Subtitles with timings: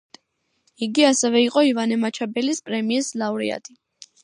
[0.85, 3.79] იგი ასევე იყო ივანე მაჩაბელის პრემიის ლაურეატი.